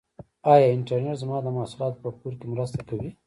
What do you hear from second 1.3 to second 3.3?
د محصولاتو په پلور کې مرسته کوي؟